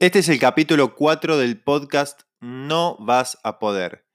[0.00, 4.08] Este es el capítulo 4 del podcast No vas a poder.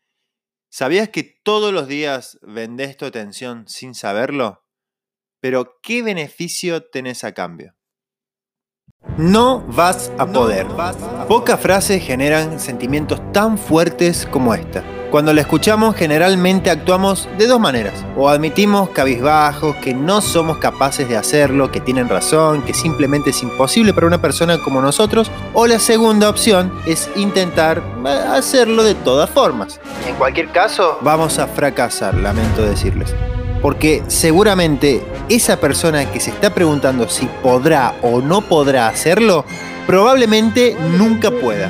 [0.70, 4.66] ¿Sabías que todos los días vendes tu atención sin saberlo?
[5.40, 7.76] Pero ¿qué beneficio tenés a cambio?
[9.18, 10.68] No vas a poder.
[11.30, 14.84] Pocas frases generan sentimientos tan fuertes como esta.
[15.12, 18.06] Cuando la escuchamos generalmente actuamos de dos maneras.
[18.16, 23.42] O admitimos cabizbajos que no somos capaces de hacerlo, que tienen razón, que simplemente es
[23.42, 25.32] imposible para una persona como nosotros.
[25.56, 29.80] O la segunda opción es intentar eh, hacerlo de todas formas.
[30.08, 33.16] En cualquier caso, vamos a fracasar, lamento decirles.
[33.64, 39.44] Porque seguramente esa persona que se está preguntando si podrá o no podrá hacerlo,
[39.88, 41.68] probablemente nunca pueda.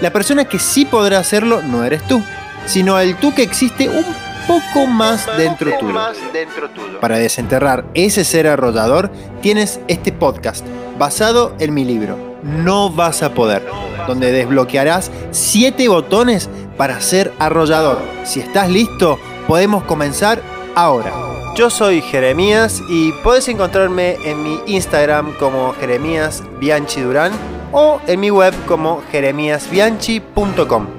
[0.00, 2.22] La persona que sí podrá hacerlo no eres tú
[2.68, 4.04] sino el tú que existe un
[4.46, 7.00] poco más dentro tuyo.
[7.00, 9.10] Para desenterrar ese ser arrollador,
[9.40, 10.64] tienes este podcast
[10.98, 13.66] basado en mi libro, No vas a poder,
[14.06, 17.98] donde desbloquearás 7 botones para ser arrollador.
[18.24, 20.42] Si estás listo, podemos comenzar
[20.74, 21.12] ahora.
[21.56, 27.32] Yo soy Jeremías y puedes encontrarme en mi Instagram como Jeremías Bianchi Durán
[27.72, 30.97] o en mi web como jeremíasbianchi.com.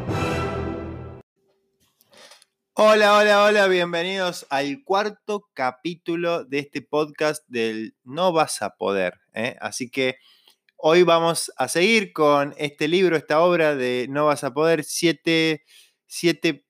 [2.81, 9.19] Hola, hola, hola, bienvenidos al cuarto capítulo de este podcast del No vas a poder.
[9.33, 9.57] ¿eh?
[9.59, 10.15] Así que
[10.77, 15.65] hoy vamos a seguir con este libro, esta obra de No vas a poder, siete,
[16.07, 16.65] siete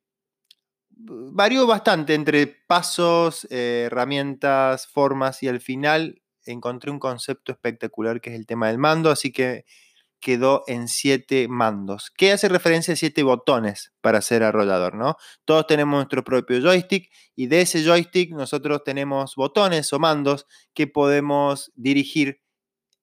[0.89, 8.31] varió bastante entre pasos, eh, herramientas, formas y al final encontré un concepto espectacular que
[8.31, 9.63] es el tema del mando, así que
[10.20, 15.16] quedó en siete mandos, que hace referencia a siete botones para ser arrollador, ¿no?
[15.45, 20.88] Todos tenemos nuestro propio joystick y de ese joystick nosotros tenemos botones o mandos que
[20.88, 22.42] podemos dirigir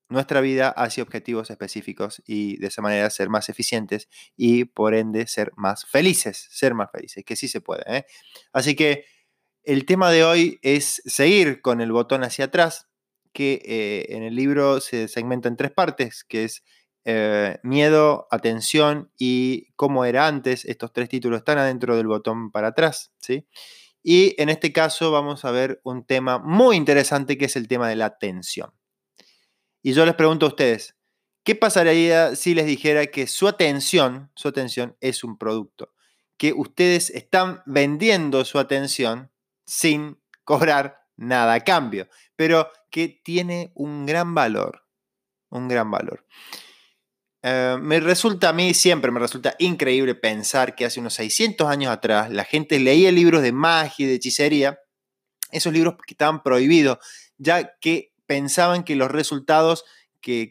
[0.08, 5.27] nuestra vida hacia objetivos específicos y de esa manera ser más eficientes y por ende
[5.27, 7.83] ser más felices, ser más felices, que sí se puede.
[7.89, 8.06] ¿eh?
[8.53, 9.05] Así que
[9.64, 12.89] el tema de hoy es seguir con el botón hacia atrás,
[13.33, 16.63] que eh, en el libro se segmenta en tres partes, que es
[17.08, 20.64] eh, miedo, atención y cómo era antes.
[20.64, 23.46] Estos tres títulos están adentro del botón para atrás, ¿sí?
[24.02, 27.89] Y en este caso vamos a ver un tema muy interesante que es el tema
[27.89, 28.72] de la atención.
[29.83, 30.96] Y yo les pregunto a ustedes,
[31.45, 35.95] ¿qué pasaría si les dijera que su atención, su atención es un producto?
[36.36, 39.30] Que ustedes están vendiendo su atención
[39.64, 44.86] sin cobrar nada a cambio, pero que tiene un gran valor,
[45.50, 46.27] un gran valor.
[47.48, 51.92] Eh, me resulta a mí siempre, me resulta increíble pensar que hace unos 600 años
[51.92, 54.80] atrás la gente leía libros de magia y de hechicería,
[55.52, 56.98] esos libros que estaban prohibidos,
[57.39, 59.84] ya que pensaban que los resultados
[60.20, 60.51] que,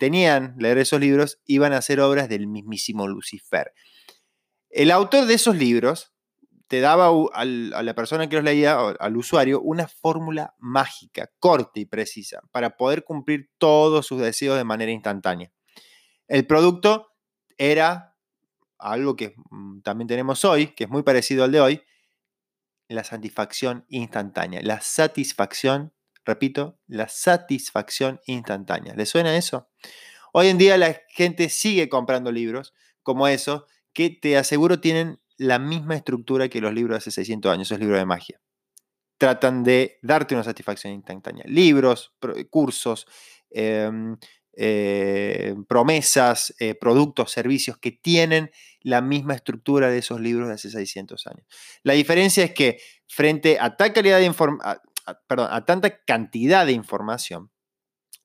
[0.00, 3.74] tenían leer esos libros iban a ser obras del mismísimo Lucifer.
[4.70, 6.14] El autor de esos libros
[6.66, 11.84] te daba a la persona que los leía, al usuario, una fórmula mágica, corta y
[11.84, 15.52] precisa, para poder cumplir todos sus deseos de manera instantánea.
[16.28, 17.12] El producto
[17.58, 18.16] era
[18.78, 21.82] algo que mm, también tenemos hoy, que es muy parecido al de hoy,
[22.88, 24.60] la satisfacción instantánea.
[24.62, 25.92] La satisfacción,
[26.24, 28.94] repito, la satisfacción instantánea.
[28.94, 29.68] ¿Le suena eso?
[30.32, 35.58] Hoy en día la gente sigue comprando libros como esos que te aseguro tienen la
[35.58, 38.40] misma estructura que los libros de hace 600 años, esos libros de magia.
[39.18, 41.44] Tratan de darte una satisfacción instantánea.
[41.46, 42.14] Libros,
[42.50, 43.06] cursos,
[43.50, 44.16] em,
[44.56, 48.50] eh, promesas, eh, productos, servicios que tienen
[48.80, 51.46] la misma estructura de esos libros de hace 600 años.
[51.82, 54.34] La diferencia es que frente a, calidad de
[55.04, 57.50] a tanta cantidad de información,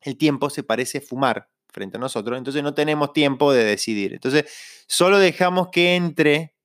[0.01, 4.13] el tiempo se parece fumar frente a nosotros, entonces no tenemos tiempo de decidir.
[4.13, 4.45] Entonces,
[4.87, 6.55] solo dejamos que entre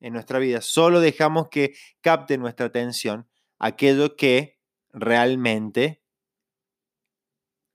[0.00, 3.28] en nuestra vida, solo dejamos que capte nuestra atención
[3.58, 4.58] aquello que
[4.92, 6.01] realmente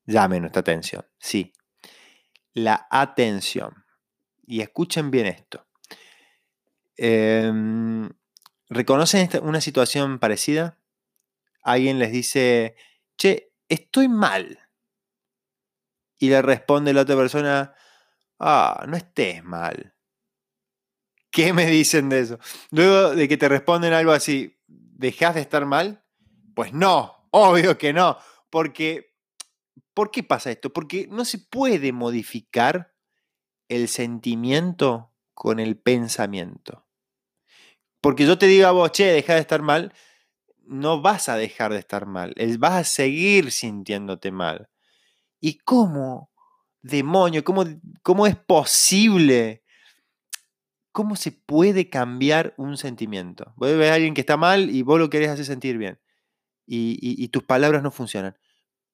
[0.07, 1.05] llame nuestra atención.
[1.19, 1.53] Sí,
[2.53, 3.85] la atención.
[4.47, 5.67] Y escuchen bien esto.
[6.95, 8.09] Em,
[8.69, 10.79] ¿Reconocen una situación parecida?
[11.61, 12.75] Alguien les dice,
[13.17, 14.59] che, estoy mal.
[16.17, 17.75] Y le responde la otra persona,
[18.39, 19.93] ah, no estés mal.
[21.29, 22.39] ¿Qué me dicen de eso?
[22.71, 26.03] Luego de que te responden algo así, ¿dejas de estar mal?
[26.55, 28.17] Pues no, obvio que no,
[28.49, 29.06] porque
[29.97, 30.71] ¿Por qué pasa esto?
[30.71, 32.93] Porque no se puede modificar
[33.67, 36.85] el sentimiento con el pensamiento.
[37.99, 39.91] Porque yo te digo a vos, che, deja de estar mal,
[40.67, 44.69] no vas a dejar de estar mal, vas a seguir sintiéndote mal.
[45.39, 46.29] ¿Y cómo
[46.83, 47.43] demonio?
[47.43, 47.65] ¿Cómo,
[48.03, 49.63] cómo es posible?
[50.91, 53.51] ¿Cómo se puede cambiar un sentimiento?
[53.55, 55.99] Vos ves a alguien que está mal y vos lo querés hacer sentir bien
[56.67, 58.37] y, y tus palabras no funcionan.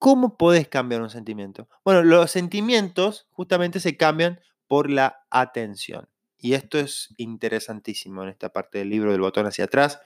[0.04, 1.70] ¿Cómo podés cambiar un sentimiento?
[1.86, 6.10] Bueno, los sentimientos justamente se cambian por la atención.
[6.38, 10.02] Y esto es interesantísimo en esta parte del libro del botón hacia atrás.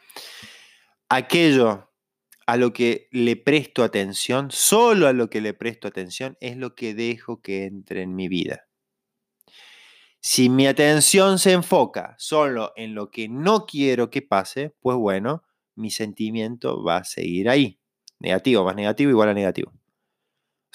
[1.10, 1.92] Aquello
[2.46, 6.76] a lo que le presto atención, solo a lo que le presto atención, es lo
[6.76, 8.68] que dejo que entre en mi vida.
[10.20, 15.44] Si mi atención se enfoca solo en lo que no quiero que pase, pues bueno,
[15.74, 17.80] mi sentimiento va a seguir ahí.
[18.20, 19.74] Negativo más negativo igual a negativo.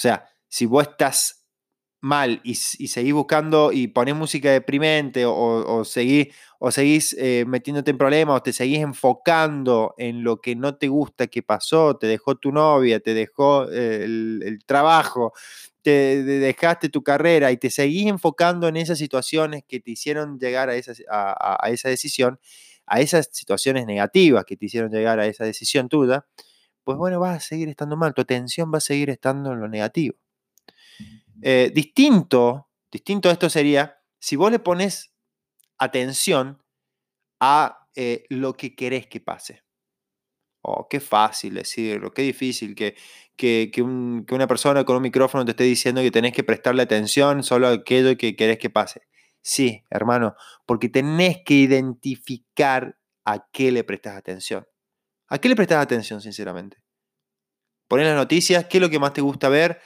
[0.03, 1.47] Sea, si vos estás
[2.01, 7.99] mal y, seguís buscando y ponés música deprimente o, seguís, o seguís eh, metiéndote en
[7.99, 12.35] problemas o te seguís enfocando en lo que no te gusta que pasó, te dejó
[12.35, 15.35] tu novia, te dejó eh, el, trabajo,
[15.83, 20.69] te, dejaste tu carrera y te seguís enfocando en esas situaciones que te hicieron llegar
[20.69, 20.75] a
[21.61, 22.41] a esa decisión,
[22.87, 26.27] a esas situaciones negativas que te hicieron llegar a esa decisión tuya,
[26.85, 29.69] pues bueno, vas a seguir estando mal, tu atención va a seguir estando en lo
[29.69, 30.17] negativo.
[31.43, 35.13] Eh, distinto, distinto a esto sería si vos le pones
[35.79, 36.63] atención
[37.41, 39.65] a eh, lo que querés que pase.
[40.65, 42.95] Oh, qué fácil decirlo, qué difícil que,
[43.37, 47.67] que, una persona con un micrófono te esté diciendo que tenés que prestarle atención solo
[47.67, 49.03] a aquello que querés que pase.
[49.41, 54.65] Sí, hermano, porque tenés que identificar a qué le prestas atención.
[55.33, 56.77] ¿A qué le prestas atención, sinceramente?
[57.89, 59.81] Poner las noticias, qué es lo que más te gusta ver,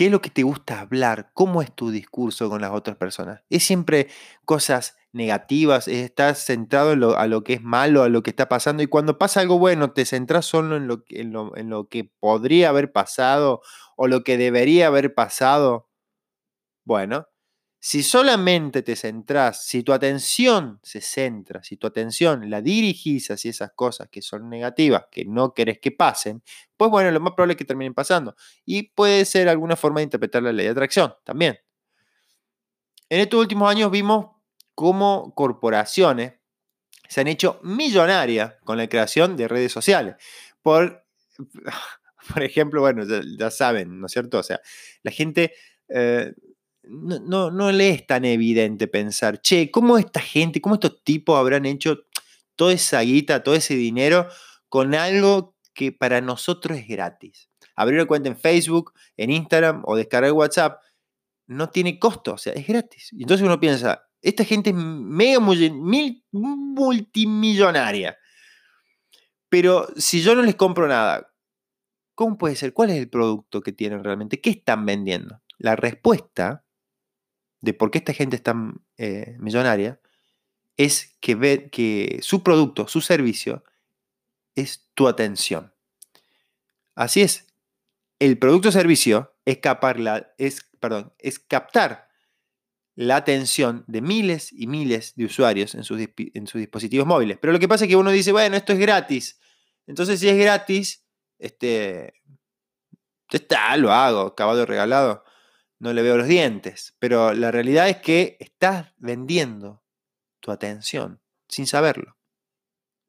[0.00, 1.30] ¿Qué es lo que te gusta hablar?
[1.34, 3.42] ¿Cómo es tu discurso con las otras personas?
[3.50, 4.08] ¿Es siempre
[4.46, 5.88] cosas negativas?
[5.88, 8.82] ¿Estás centrado en lo, a lo que es malo, a lo que está pasando?
[8.82, 12.04] Y cuando pasa algo bueno, ¿te centras solo en lo, en lo, en lo que
[12.04, 13.60] podría haber pasado
[13.96, 15.88] o lo que debería haber pasado?
[16.84, 17.26] Bueno,
[17.82, 23.50] si solamente te centras, si tu atención se centra, si tu atención la dirigís hacia
[23.50, 26.42] esas cosas que son negativas, que no querés que pasen,
[26.76, 28.36] pues bueno, lo más probable es que terminen pasando.
[28.66, 31.58] Y puede ser alguna forma de interpretar la ley de atracción también.
[33.08, 34.26] En estos últimos años vimos
[34.74, 36.34] cómo corporaciones
[37.08, 40.16] se han hecho millonarias con la creación de redes sociales.
[40.60, 41.06] Por,
[42.34, 43.04] por ejemplo, bueno,
[43.38, 44.38] ya, saben, ¿no es cierto?
[44.38, 44.60] O sea,
[45.02, 45.54] la gente...
[45.88, 46.34] Eh,
[46.90, 51.64] no, no, le es tan evidente pensar, che, ¿cómo esta gente, cómo estos tipos habrán
[51.64, 52.00] hecho
[52.56, 54.28] toda esa guita, todo ese dinero
[54.68, 57.48] con algo que para nosotros es gratis?
[57.76, 60.82] Abrir una cuenta en Facebook, en Instagram o descargar WhatsApp
[61.46, 63.10] no tiene costo, o sea, es gratis.
[63.12, 65.38] Y entonces uno piensa, esta gente es mega
[66.32, 68.18] multimillonaria.
[69.48, 71.32] Pero si yo no les compro nada,
[72.14, 72.72] ¿cómo puede ser?
[72.72, 74.40] ¿Cuál es el producto que tienen realmente?
[74.40, 75.40] ¿Qué están vendiendo?
[75.58, 76.64] La respuesta
[77.60, 80.00] de por qué esta gente es tan eh, millonaria
[80.76, 83.64] es que, ve, que su producto, su servicio,
[84.54, 85.72] es tu atención.
[86.94, 87.46] Así es.
[88.18, 89.58] El producto o servicio es,
[90.38, 92.08] es, perdón, es captar
[92.94, 97.38] la atención de miles y miles de usuarios en sus, en sus, dispositivos móviles.
[97.40, 99.38] Pero lo que pasa es que uno dice, bueno, esto es gratis.
[99.86, 101.04] Entonces, si es gratis,
[101.38, 102.14] este,
[103.30, 105.24] está, lo hago, caballo regalado
[105.80, 109.82] no le veo los dientes, pero la realidad es que estás vendiendo
[110.38, 112.16] tu atención sin saberlo.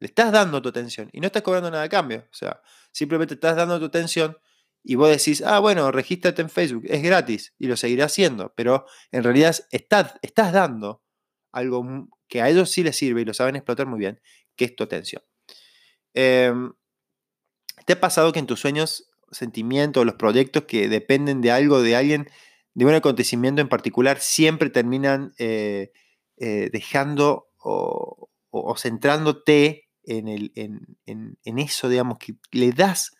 [0.00, 2.26] Le estás dando tu atención y no estás cobrando nada a cambio.
[2.30, 2.60] O sea,
[2.90, 4.36] simplemente estás dando tu atención
[4.82, 8.86] y vos decís, ah, bueno, regístrate en Facebook, es gratis y lo seguirás haciendo, pero
[9.12, 11.02] en realidad estás, estás dando
[11.52, 14.20] algo que a ellos sí les sirve y lo saben explotar muy bien,
[14.56, 15.22] que es tu atención.
[16.14, 16.72] Em,
[17.86, 21.96] ¿Te ha pasado que en tus sueños, sentimientos, los proyectos que dependen de algo, de
[21.96, 22.28] alguien,
[22.74, 25.92] de un acontecimiento en particular siempre terminan eh,
[26.38, 28.28] eh, dejando o,
[28.76, 33.12] centrándote en, el, en, eso, digamos, que le das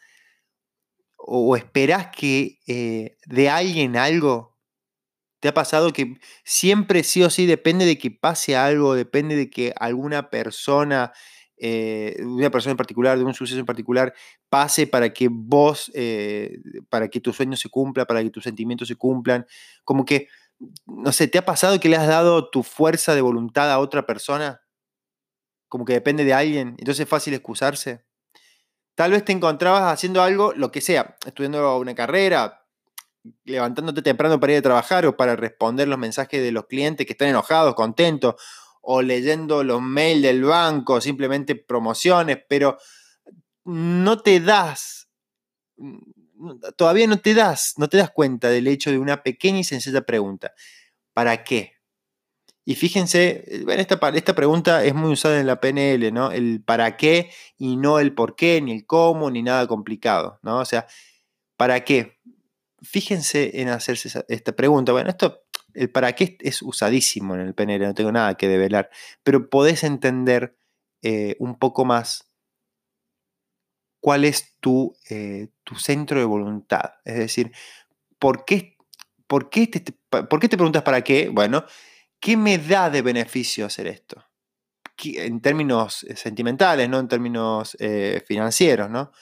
[1.16, 4.52] o, esperás que eh, de alguien algo.
[5.40, 9.50] ¿Te ha pasado que siempre sí o sí depende de que pase algo, depende de
[9.50, 11.12] que alguna persona
[11.64, 14.12] eh, una persona en particular, de un suceso en particular,
[14.49, 18.88] pase para que vos, eh, para que tu sueño se cumpla, para que tus sentimientos
[18.88, 19.47] se cumplan.
[19.85, 20.26] Como que,
[20.87, 24.07] no sé, ¿te ha pasado que le has dado tu fuerza de voluntad a otra
[24.07, 24.61] persona?
[25.69, 28.04] Como que depende de alguien, entonces es fácil excusarse.
[28.97, 32.66] Tal vez te encontrabas haciendo algo, lo que sea, estudiando una carrera,
[33.45, 37.12] levantándote temprano para ir a trabajar o para responder los mensajes de los clientes que
[37.12, 38.35] están enojados, contentos,
[38.82, 42.78] o leyendo los mails del banco, simplemente promociones, pero
[43.64, 45.08] no te das,
[46.76, 50.02] todavía no te das, no te das cuenta del hecho de una pequeña y sencilla
[50.02, 50.52] pregunta.
[51.14, 51.74] ¿Para qué?
[52.64, 56.30] Y fíjense, eh, esta, esta pregunta es muy usada en la PNL, ¿no?
[56.30, 60.58] El para qué y no el por qué, ni el cómo, ni nada complicado, ¿no?
[60.58, 60.86] O sea,
[61.56, 62.18] ¿para qué?
[62.82, 64.92] Fíjense en hacerse esta pregunta.
[64.92, 65.41] Bueno, esto,
[65.74, 68.90] el para qué es usadísimo en el PNL, no tengo nada que develar,
[69.22, 70.56] pero podés entender
[71.02, 72.28] eh, un poco más
[74.00, 76.94] cuál es tu, eh, tu, centro de voluntad.
[77.04, 77.52] Es decir,
[78.18, 78.76] ¿por qué,
[79.26, 81.28] por, qué te, ¿por qué te preguntas para qué?
[81.28, 81.64] Bueno,
[82.20, 84.24] ¿qué me da de beneficio hacer esto?
[85.04, 87.76] En términos eh, sentimentales, no en términos
[88.26, 89.12] financieros, ¿no?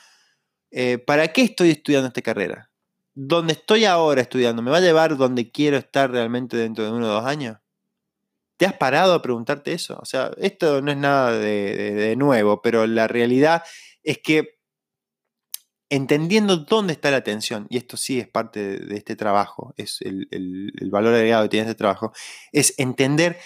[1.06, 2.69] ¿Para qué estoy estudiando esta carrera?
[3.14, 4.62] ¿Dónde estoy ahora estudiando?
[4.62, 7.58] ¿Me va a llevar donde quiero estar realmente dentro de uno o dos años?
[8.56, 9.98] ¿Te has parado a preguntarte eso?
[10.00, 13.62] O sea, esto no es nada de nuevo, pero la realidad
[14.02, 14.60] es que
[15.90, 20.70] entendiendo dónde está la atención, y esto sí es parte de, este trabajo, es el,
[20.90, 22.12] valor agregado que tiene este trabajo,
[22.52, 23.38] es entender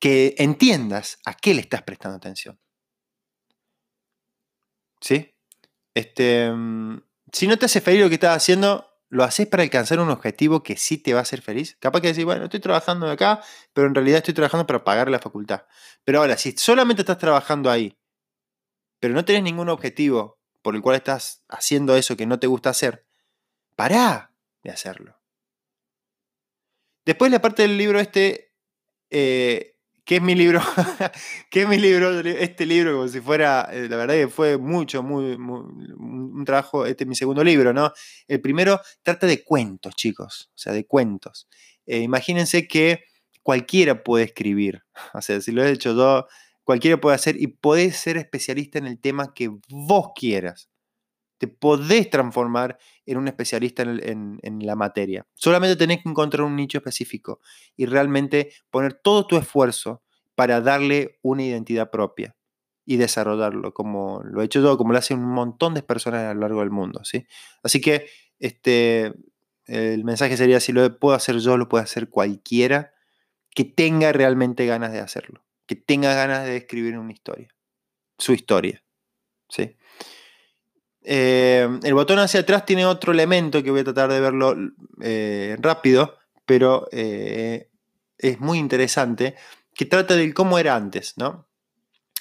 [0.00, 2.58] que entiendas a qué le estás prestando atención.
[5.00, 5.34] ¿Sí?
[5.94, 10.00] Este, mm, si no te hace feliz lo que estás haciendo, lo haces para alcanzar
[10.00, 11.76] un objetivo que sí te va a hacer feliz.
[11.78, 13.40] Capaz que decir, bueno, estoy trabajando acá,
[13.72, 15.66] pero en realidad estoy trabajando para pagar la facultad.
[16.02, 17.96] Pero ahora, si solamente estás trabajando ahí,
[18.98, 22.70] pero no tenés ningún objetivo por el cual estás haciendo eso que no te gusta
[22.70, 23.06] hacer,
[23.76, 24.32] pará
[24.64, 25.20] de hacerlo.
[27.04, 28.52] Después la parte del libro este,
[29.10, 29.73] eh,
[30.04, 30.60] ¿qué es mi libro?
[31.50, 32.20] ¿Qué es mi libro?
[32.20, 37.04] Este libro como si fuera, eh, la verdad que fue mucho, muy, un trabajo, este
[37.04, 37.92] es mi segundo libro, ¿no?
[38.28, 41.48] El primero trata de cuentos, chicos, o sea, de cuentos.
[41.86, 43.04] Eh, imagínense que
[43.42, 44.82] cualquiera puede escribir,
[45.14, 46.26] o sea, si lo he hecho yo,
[46.64, 50.68] cualquiera puede hacer y podés ser especialista en el tema que vos quieras.
[51.44, 55.26] Te podés transformar en un especialista en, la materia.
[55.34, 57.40] Solamente tenés que encontrar un nicho específico
[57.76, 60.02] y realmente poner todo tu esfuerzo
[60.34, 62.34] para darle una identidad propia
[62.86, 66.34] y desarrollarlo, como lo he hecho yo, como lo hacen un montón de personas a
[66.34, 67.00] lo largo del mundo.
[67.04, 67.26] ¿sí?
[67.62, 68.06] Así que
[68.38, 69.12] este,
[69.66, 72.94] el mensaje sería, si lo puedo hacer yo, lo puede hacer cualquiera
[73.54, 77.48] que tenga realmente ganas de hacerlo que tenga ganas de escribir una historia,
[78.18, 78.82] su historia.
[79.48, 79.76] ¿sí?
[81.04, 84.56] Eh, el botón hacia atrás tiene otro elemento que voy a tratar de verlo
[85.02, 87.68] eh, rápido, pero eh,
[88.16, 89.34] es muy interesante,
[89.74, 91.46] que trata de cómo era antes, ¿no?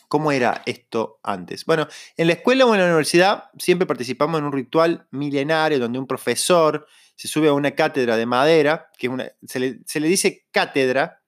[0.09, 1.65] ¿Cómo era esto antes?
[1.65, 1.87] Bueno,
[2.17, 6.05] en la escuela o en la universidad siempre participamos en un ritual milenario donde un
[6.05, 6.85] profesor
[7.15, 9.09] se sube a una cátedra de madera, que
[9.47, 11.22] se le dice cátedra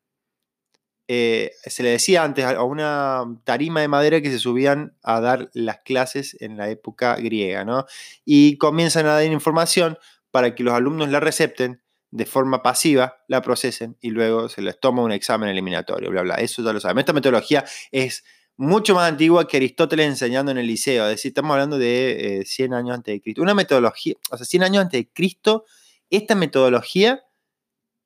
[1.08, 5.52] eh, se le decía antes a una tarima de madera que se subían a dar
[5.54, 7.86] las clases en la época griega, ¿no?
[8.24, 9.98] Y comienzan a dar información
[10.32, 11.82] para que los alumnos la recepten
[12.12, 16.36] de forma pasiva, la procesen y luego se les toma un examen eliminatorio, bla, bla.
[16.36, 17.00] Eso ya lo saben.
[17.00, 18.24] Esta metodología es
[18.58, 22.72] mucho más antigua que Aristóteles enseñando en el liceo, es decir, estamos hablando de 100
[22.72, 23.42] eh, años antes de Cristo.
[23.42, 25.66] Una metodología, o sea, 100 años antes de Cristo,
[26.10, 27.24] esta metodología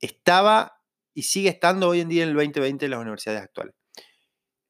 [0.01, 0.78] estaba
[1.19, 3.75] y sigue estando hoy en día en el 2020 en las universidades actuales.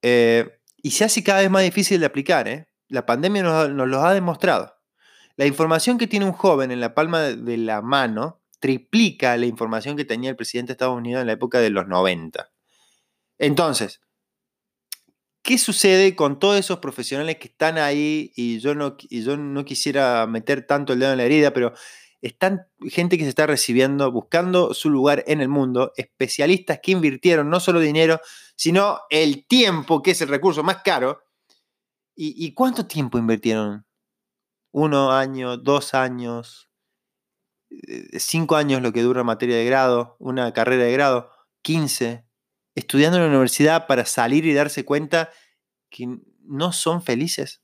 [0.01, 2.47] Eh, y se hace cada vez más difícil de aplicar.
[2.47, 2.67] ¿eh?
[2.87, 4.75] La pandemia nos, lo ha demostrado.
[5.35, 9.95] La información que tiene un joven en la palma de la mano triplica la información
[9.95, 12.49] que tenía el presidente de Estados Unidos en la época de los 90.
[13.37, 14.01] Entonces,
[15.43, 18.31] ¿qué sucede con todos esos profesionales que están ahí?
[18.35, 21.75] Y yo no, y yo no quisiera meter tanto el dedo en la herida, pero
[22.21, 27.49] están gente que se está recibiendo, buscando su lugar en el mundo, especialistas que invirtieron
[27.49, 28.19] no solo dinero,
[28.55, 31.23] sino el tiempo, que es el recurso más caro.
[32.21, 33.85] ¿Y, cuánto tiempo invirtieron?
[34.71, 36.69] Uno año, dos años,
[37.69, 42.25] eh, cinco años lo que dura materia de grado, una carrera de grado, quince,
[42.75, 45.29] estudiando en la universidad para salir y darse cuenta
[45.89, 47.61] que no son felices.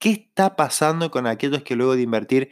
[0.00, 2.50] ¿Qué está pasando con aquellos que luego de invertir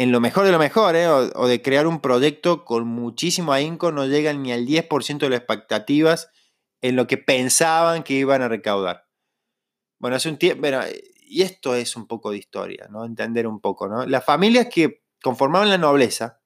[0.00, 1.06] en lo mejor de lo mejor, ¿eh?
[1.08, 5.40] o, de crear un proyecto con muchísimo ahínco, no llegan ni al 10% de las
[5.40, 6.30] expectativas
[6.80, 9.04] en lo que pensaban que iban a recaudar.
[9.98, 10.66] Bueno, hace un tiempo,
[11.20, 13.04] y esto es un poco de historia, ¿no?
[13.04, 14.06] Entender un poco, ¿no?
[14.06, 16.40] Las familias que conformaban la nobleza,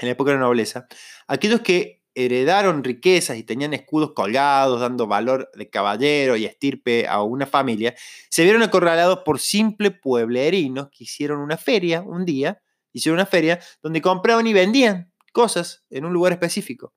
[0.00, 0.88] en la época de la nobleza,
[1.28, 7.22] aquellos que heredaron riquezas y tenían escudos colgados, dando valor de caballero y estirpe a
[7.22, 7.94] una familia,
[8.28, 12.60] se vieron acorralados por simples pueblerinos que hicieron una feria un día
[12.92, 16.94] hicieron una feria donde compraban y vendían cosas en un lugar específico.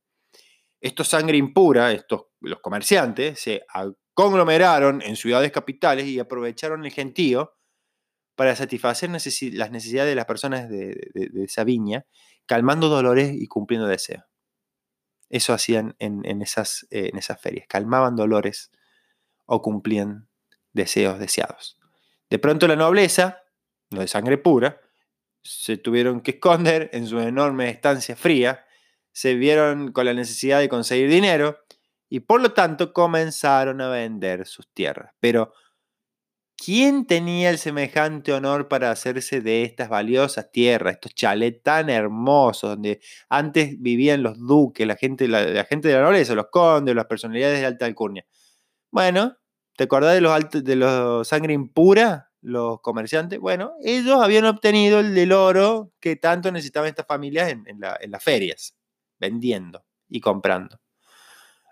[0.81, 3.65] Estos sangre impura, estos, los comerciantes, se
[4.13, 7.55] conglomeraron en ciudades capitales y aprovecharon el gentío
[8.35, 11.09] para satisfacer las necesidades de las personas de,
[11.43, 12.05] esa viña,
[12.45, 14.23] calmando dolores y cumpliendo deseos.
[15.29, 18.71] Eso hacían en, esas, en esas ferias, calmaban dolores
[19.45, 20.29] o cumplían
[20.73, 21.79] deseos deseados.
[22.29, 23.41] De pronto la nobleza,
[23.91, 24.81] no de sangre pura,
[25.45, 28.65] se tuvieron que esconder en su enorme estancia fría,
[29.11, 31.59] se vieron con la necesidad de conseguir dinero
[32.09, 35.13] y por lo tanto comenzaron a vender sus tierras.
[35.19, 35.53] Pero,
[36.57, 42.71] ¿quién tenía el semejante honor para hacerse de estas valiosas tierras, estos chalets tan hermosos,
[42.71, 42.99] donde
[43.29, 47.59] antes vivían los duques, la gente, la, gente de la nobleza, los condes, las personalidades
[47.59, 48.25] de alta alcurnia?
[48.91, 49.37] Bueno,
[49.77, 52.31] ¿te acordás de los, de los sangre impura?
[52.45, 57.79] Los comerciantes, bueno, ellos habían obtenido el del oro que tanto necesitaban estas familias en,
[57.79, 58.75] las ferias,
[59.19, 60.79] vendiendo y comprando.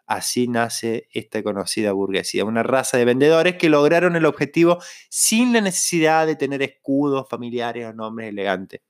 [0.08, 5.62] Así nace esta conocida burguesía, una raza de vendedores que lograron el objetivo sin la
[5.62, 8.82] necesidad de tener escudos familiares o nombres elegantes.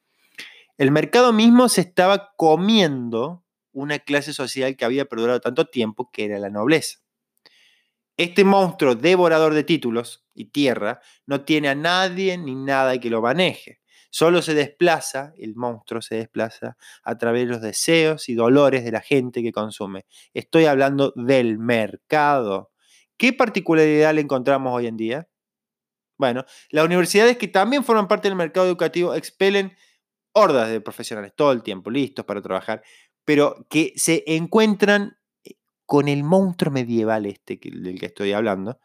[0.77, 6.25] El mercado mismo se estaba comiendo una clase social que había perdurado tanto tiempo, que
[6.25, 6.99] era la nobleza.
[8.15, 13.21] Este monstruo devorador de títulos y tierra no tiene a nadie ni nada que lo
[13.21, 13.81] maneje.
[14.09, 18.91] Solo se desplaza, el monstruo se desplaza a través de los deseos y dolores de
[18.91, 20.05] la gente que consume.
[20.35, 22.71] Estoy hablando del mercado.
[23.17, 25.27] ¿Qué particularidad le encontramos hoy en día?
[26.17, 29.75] Bueno, las universidades que también forman parte del mercado educativo expelen
[30.33, 32.83] hordas de profesionales todo el tiempo, listos para trabajar,
[33.25, 35.17] pero que se encuentran
[35.85, 38.79] con el monstruo medieval este del que estoy hablando,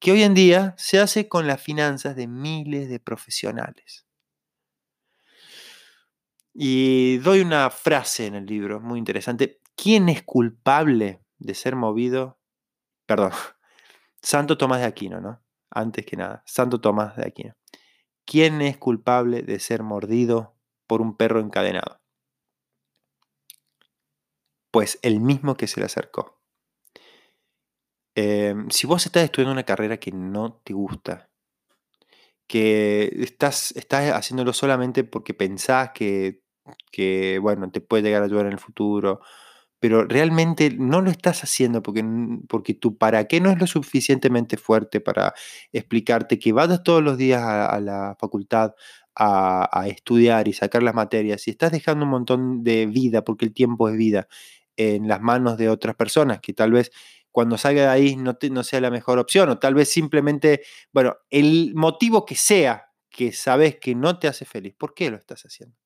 [0.00, 4.06] que hoy en día se hace con las finanzas de miles de profesionales.
[6.54, 9.60] Y doy una frase en el libro muy interesante.
[9.76, 12.40] ¿Quién es culpable de ser movido?
[13.06, 13.32] Perdón,
[14.22, 15.42] Santo Tomás de Aquino, ¿no?
[15.70, 17.54] Antes que nada, Santo Tomás de Aquino.
[18.24, 22.00] ¿Quién es culpable de ser mordido por un perro encadenado?
[24.70, 26.39] Pues el mismo que se le acercó.
[28.14, 31.30] Em, si vos estás estudiando una carrera que no te gusta,
[32.46, 36.42] que estás, estás haciéndolo solamente porque pensás que,
[36.90, 39.20] que, bueno, te puede llegar a ayudar en el futuro,
[39.80, 42.04] pero realmente no lo estás haciendo porque,
[42.48, 45.34] porque tu para qué no es lo suficientemente fuerte para
[45.72, 48.74] explicarte que vayas todos los días a, la facultad
[49.14, 53.46] a, a, estudiar y sacar las materias y estás dejando un montón de vida, porque
[53.46, 54.28] el tiempo es vida,
[54.76, 56.90] en las manos de otras personas que tal vez
[57.30, 60.62] cuando salga de ahí no, sea la mejor opción, o tal vez simplemente,
[60.92, 65.16] bueno, el motivo que sea que sabes que no te hace feliz, ¿por qué lo
[65.16, 65.76] estás haciendo?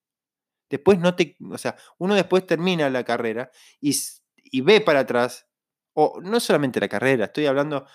[0.70, 3.96] Después no te, o sea, uno después termina la carrera y,
[4.36, 5.46] y ve para atrás,
[5.94, 7.86] o no solamente la carrera, estoy hablando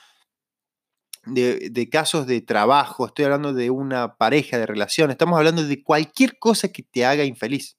[1.25, 5.83] de, de, casos de trabajo, estoy hablando de una pareja, de relación, estamos hablando de
[5.83, 7.77] cualquier cosa que te haga infeliz,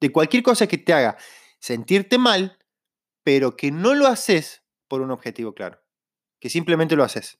[0.00, 1.16] de cualquier cosa que te haga
[1.58, 2.58] sentirte mal,
[3.24, 4.61] pero que no lo haces
[4.92, 5.80] por un objetivo claro,
[6.38, 7.38] que simplemente lo haces.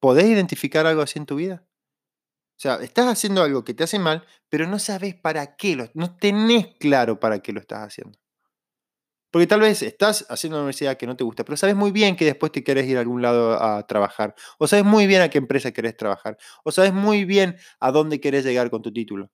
[0.00, 1.66] ¿Podés identificar algo así en tu vida?
[2.56, 5.90] O sea, estás haciendo algo que te hace mal, pero no sabes para qué, lo,
[5.92, 8.18] no tenés claro para qué lo estás haciendo.
[9.30, 12.16] Porque tal vez estás haciendo una universidad que no te gusta, pero sabes muy bien
[12.16, 14.34] que después te querés ir a algún lado a trabajar.
[14.58, 16.38] O sabes muy bien a qué empresa querés trabajar.
[16.64, 19.30] O sabes muy bien a dónde querés llegar con tu título.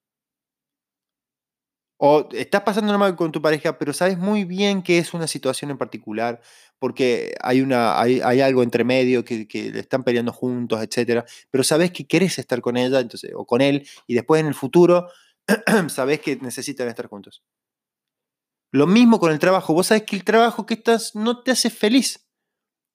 [2.04, 5.70] O estás pasando mal con tu pareja, pero sabes muy bien que es una situación
[5.70, 6.40] en particular,
[6.80, 11.24] porque hay, una, hay, algo entre medio que, que, le están peleando juntos, etc.
[11.48, 14.54] Pero sabes que querés estar con ella entonces, o con él, y después en el
[14.54, 15.10] futuro
[15.88, 17.44] sabes que necesitan estar juntos.
[18.72, 19.72] Lo mismo con el trabajo.
[19.72, 22.26] Vos sabes que el trabajo que estás no te hace feliz.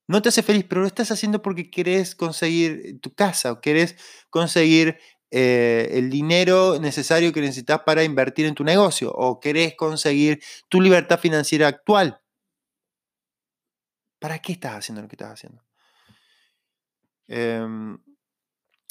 [0.10, 3.96] No te hace feliz, pero lo estás haciendo porque querés conseguir tu casa o querés
[4.30, 10.42] conseguir eh, el dinero necesario que necesitas para invertir en tu negocio o querés conseguir
[10.70, 12.22] tu libertad financiera actual.
[14.20, 15.64] ¿Para qué estás haciendo lo que estás haciendo?
[17.28, 17.98] Em,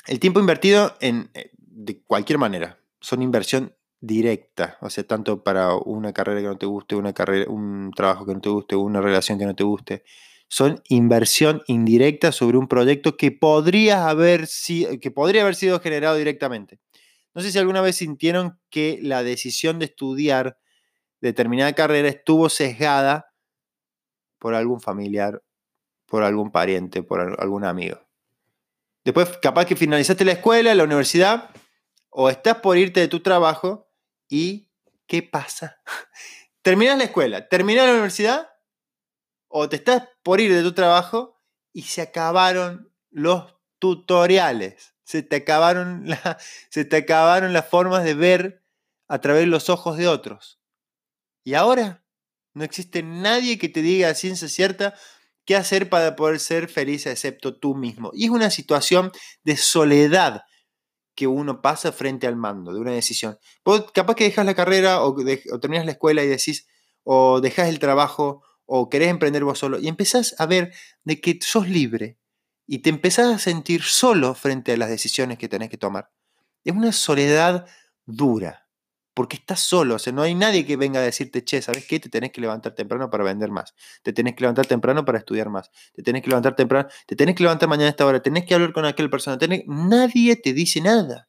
[0.07, 5.75] el tiempo invertido en, eh, de cualquier manera, son inversión directa, o sea, tanto para
[5.75, 9.01] una carrera que no te guste, una carrera, un trabajo que no te guste, una
[9.01, 10.05] relación que no te guste,
[10.49, 16.79] son inversión indirecta sobre un proyecto que podría haber, sido generado directamente.
[17.35, 20.59] No sé si alguna vez sintieron que la decisión de estudiar
[21.21, 23.33] determinada carrera estuvo sesgada
[24.39, 25.43] por algún familiar,
[26.07, 28.01] por algún pariente, por algún amigo.
[29.05, 31.51] Después, capaz que finalizaste la escuela, la universidad,
[32.11, 33.91] o estás por irte de tu trabajo
[34.29, 34.71] y
[35.07, 35.79] ¿qué pasa?
[36.63, 38.49] Terminas la escuela, terminas la universidad
[39.49, 41.37] o te estás por ir de tu trabajo
[41.73, 44.95] y se acabaron los tutoriales.
[45.05, 46.07] Se te acabaron,
[46.71, 48.65] se te acabaron las formas de ver
[49.09, 50.61] a través de los ojos de otros.
[51.45, 52.05] Y ahora
[52.55, 54.95] no existe nadie que te diga a ciencia cierta
[55.45, 58.11] qué hacer para poder ser feliz excepto tú mismo.
[58.15, 59.13] Y es una situación
[59.45, 60.43] de soledad
[61.15, 63.39] que uno pasa frente al mando de una decisión.
[63.95, 66.67] capaz que dejas la carrera o, o terminas la escuela y decís,
[67.05, 70.73] o dejas el trabajo o querés emprender vos solo y empezás a ver
[71.05, 72.19] de que sos libre
[72.67, 76.11] y te empezás a sentir solo frente a las decisiones que tenés que tomar.
[76.65, 77.67] Es una soledad
[78.05, 78.69] dura,
[79.15, 82.01] porque estás solo, o sea, no hay nadie que venga a decirte, che, ¿sabes qué?
[82.01, 85.49] Te tenés que levantar temprano para vender más, te tenés que levantar temprano para estudiar
[85.49, 88.45] más, te tenés que levantar temprano, te tenés que levantar mañana a esta hora, tenés
[88.45, 91.29] que hablar con aquel persona, nadie te dice nada.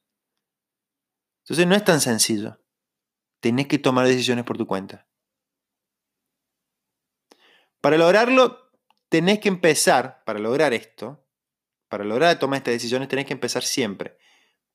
[1.44, 2.60] Entonces no es tan sencillo.
[3.40, 5.08] Tenés que tomar decisiones por tu cuenta.
[7.88, 8.70] Para lograrlo,
[9.08, 11.24] tenés que empezar, para lograr esto,
[11.88, 14.18] para lograr tomar estas decisiones, tenés que empezar siempre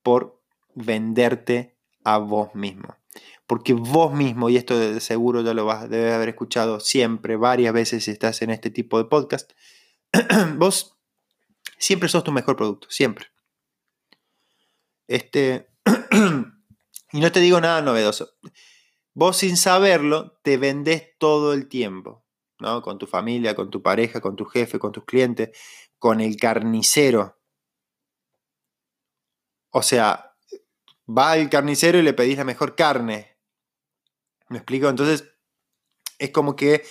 [0.02, 0.42] por
[0.74, 2.96] venderte a vos mismo.
[3.46, 7.74] Porque vos mismo, y esto de seguro ya lo vas, debes haber escuchado siempre, varias
[7.74, 9.52] veces si estás en este tipo de podcast,
[10.56, 10.96] vos
[11.76, 13.26] siempre sos tu mejor producto, siempre.
[15.06, 15.68] Este,
[17.12, 18.30] y no te digo nada novedoso.
[19.12, 22.21] Vos sin saberlo te vendés todo el tiempo.
[22.82, 25.50] Con tu familia, con tu pareja, con tu jefe, con tus clientes,
[25.98, 27.38] con el carnicero.
[29.70, 30.34] O sea,
[31.08, 33.36] va al carnicero y le pedís la mejor carne.
[34.48, 34.88] ¿Me explico?
[34.88, 35.24] Entonces,
[36.18, 36.84] es como que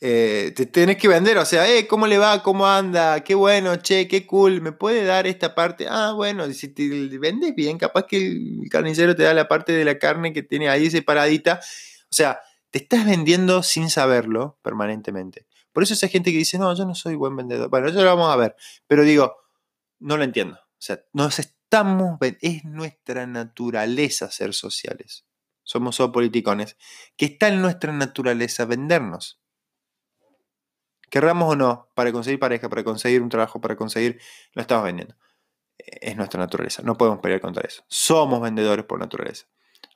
[0.00, 2.42] eh, te tenés que vender, o sea, eh, ¿cómo le va?
[2.42, 3.24] ¿Cómo anda?
[3.24, 5.86] Qué bueno, che, qué cool, ¿me puede dar esta parte?
[5.88, 6.86] Ah, bueno, si te
[7.18, 10.68] vendes bien, capaz que el carnicero te da la parte de la carne que tiene
[10.68, 11.60] ahí separadita.
[12.10, 12.40] O sea,
[12.76, 15.46] estás vendiendo sin saberlo permanentemente.
[15.72, 17.68] Por eso esa gente que dice, no, yo no soy buen vendedor.
[17.68, 18.56] Bueno, eso lo vamos a ver.
[18.86, 19.36] Pero digo,
[19.98, 20.56] no lo entiendo.
[20.56, 25.26] O sea, nos estamos, es nuestra naturaleza ser sociales.
[25.62, 26.76] Somos politicones.
[27.16, 29.42] Que está en nuestra naturaleza vendernos.
[31.10, 34.20] Querramos o no, para conseguir pareja, para conseguir un trabajo, para conseguir,
[34.52, 35.14] lo estamos vendiendo.
[35.76, 36.82] Es nuestra naturaleza.
[36.82, 37.84] No podemos pelear contra eso.
[37.88, 39.46] Somos vendedores por naturaleza.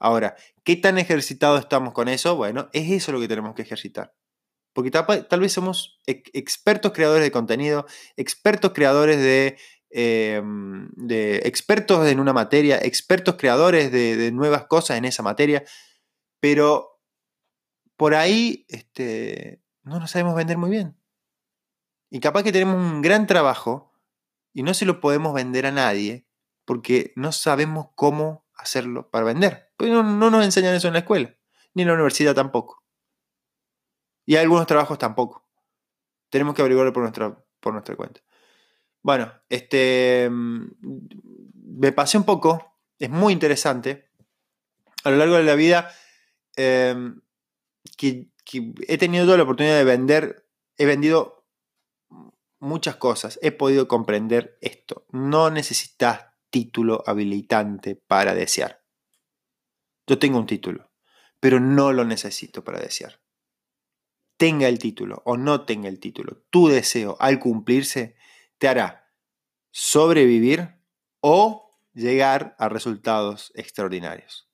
[0.00, 0.34] Ahora,
[0.64, 2.34] ¿qué tan ejercitados estamos con eso?
[2.34, 4.14] Bueno, es eso lo que tenemos que ejercitar.
[4.72, 7.86] Porque tal, vez somos expertos creadores de contenido,
[8.16, 9.58] expertos creadores de,
[9.90, 15.64] em, de expertos en una materia, expertos creadores de, nuevas cosas en esa materia,
[16.40, 17.00] pero
[17.96, 20.96] por ahí este, no nos sabemos vender muy bien.
[22.08, 23.92] Y capaz que tenemos un gran trabajo
[24.54, 26.26] y no se lo podemos vender a nadie
[26.64, 29.72] porque no sabemos cómo hacerlo para vender.
[29.76, 31.34] Porque no, nos enseñan eso en la escuela,
[31.74, 32.84] ni en la universidad tampoco.
[34.26, 35.46] Y algunos trabajos tampoco.
[36.28, 38.20] Tenemos que averiguarlo por nuestra, por nuestra cuenta.
[39.02, 40.66] Bueno, este, mm,
[41.78, 44.10] me pasé un poco, es muy interesante.
[45.04, 45.90] A lo largo de la vida,
[46.56, 47.20] em,
[47.96, 48.28] que,
[48.88, 50.46] he tenido toda la oportunidad de vender,
[50.76, 51.46] he vendido
[52.58, 55.06] muchas cosas, he podido comprender esto.
[55.10, 58.82] No necesitas título habilitante para desear.
[60.06, 60.90] Yo tengo un título,
[61.38, 63.20] pero no lo necesito para desear.
[64.36, 68.16] Tenga el título o no tenga el título, tu deseo al cumplirse
[68.58, 69.12] te hará
[69.70, 70.76] sobrevivir
[71.20, 74.48] o llegar a resultados extraordinarios.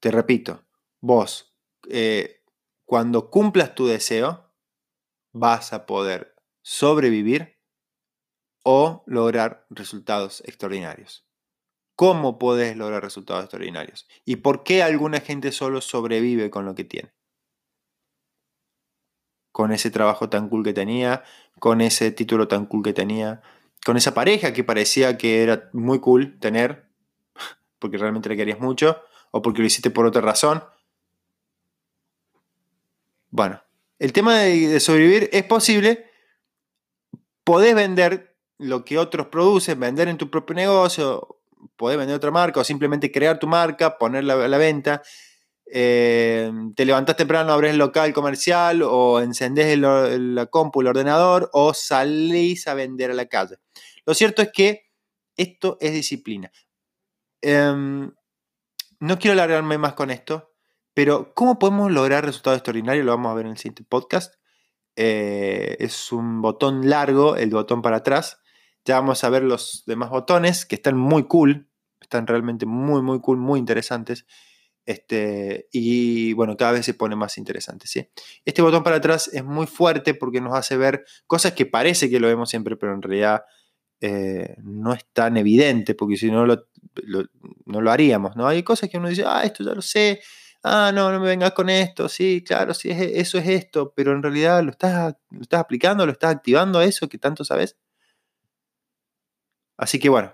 [0.00, 0.66] Te repito,
[1.00, 1.54] vos,
[1.88, 2.42] eh,
[2.84, 4.52] cuando cumplas tu deseo,
[5.32, 7.61] vas a poder sobrevivir
[8.62, 11.24] o lograr resultados extraordinarios
[12.02, 16.82] cómo puedes lograr resultados extraordinarios y por qué alguna gente solo sobrevive con lo que
[16.82, 17.12] tiene.
[19.52, 21.22] Con ese trabajo tan cool que tenía,
[21.58, 23.42] con ese título tan cool que tenía,
[23.84, 26.88] con esa pareja que parecía que era muy cool tener,
[27.78, 30.64] porque realmente le querías mucho, o porque lo hiciste por otra razón.
[33.30, 33.62] Bueno,
[33.98, 36.10] el tema de, sobrevivir es posible.
[37.44, 38.31] Podés vender
[38.62, 41.42] lo que otros producen, vender en tu propio negocio
[41.76, 45.02] podés vender otra marca o simplemente crear tu marca, ponerla a la venta.
[45.74, 51.48] Eh, te levantás temprano, abres el local comercial o encendés el, la compu, el ordenador
[51.52, 53.56] o salís a vender a la calle.
[54.04, 54.90] Lo cierto es que
[55.36, 56.50] esto es disciplina.
[57.40, 58.12] Em,
[59.00, 60.52] no quiero alargarme más con esto,
[60.94, 63.04] pero ¿cómo podemos lograr resultados extraordinarios?
[63.06, 64.34] Lo vamos a ver en el siguiente podcast.
[64.94, 68.41] Eh, es un botón largo, el botón para atrás,
[68.84, 71.68] ya vamos a ver los demás botones que están muy cool,
[72.00, 74.26] están realmente muy, muy cool, muy interesantes.
[74.84, 77.86] Este, y bueno, cada vez se pone más interesante.
[77.86, 78.08] ¿sí?
[78.44, 82.20] Este botón para atrás es muy fuerte porque nos hace ver cosas que parece que
[82.20, 83.42] lo vemos siempre, pero en realidad
[84.00, 86.66] eh, no es tan evidente, porque si no lo,
[87.66, 88.48] no lo haríamos, ¿no?
[88.48, 90.20] Hay cosas que uno dice, ah, esto ya lo sé,
[90.64, 94.22] ah, no, no me vengas con esto, sí, claro, sí, eso es esto, pero en
[94.22, 97.76] realidad lo estás, lo estás aplicando, lo estás activando a eso que tanto sabes.
[99.82, 100.32] Así que bueno,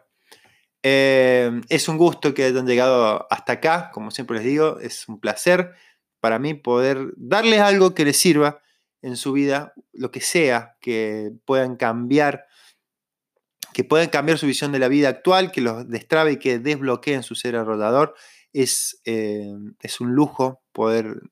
[0.83, 5.19] eh, es un gusto que hayan llegado hasta acá, como siempre les digo, es un
[5.21, 5.73] placer
[6.21, 8.61] para mí poder darles algo que les sirva
[9.01, 12.45] en su vida, lo que sea, que puedan cambiar
[13.73, 17.23] que puedan cambiar su visión de la vida actual, que los destrabe y que desbloqueen
[17.23, 18.15] su ser rodador.
[18.53, 19.47] Es, eh,
[19.81, 21.23] es un lujo poder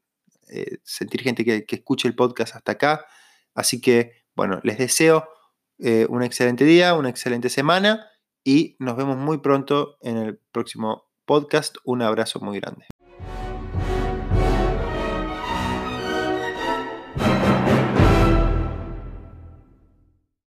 [0.49, 3.05] eh, sentir gente que, escuche el podcast hasta acá.
[3.53, 5.29] Así que, bueno, les deseo
[5.79, 8.07] eh, un excelente día, una excelente semana
[8.45, 11.77] y nos vemos muy pronto en el próximo podcast.
[11.85, 12.87] Un abrazo muy grande.